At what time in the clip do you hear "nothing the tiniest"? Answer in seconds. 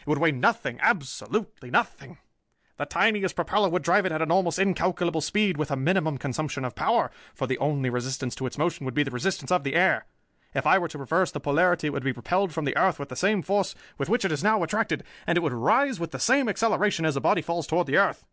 1.70-3.36